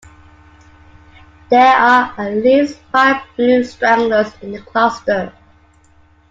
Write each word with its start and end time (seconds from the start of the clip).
There 1.51 1.75
are 1.75 2.15
at 2.17 2.33
least 2.37 2.79
five 2.91 3.21
blue 3.35 3.63
stragglers 3.63 4.33
in 4.41 4.53
the 4.53 4.59
cluster. 4.59 5.31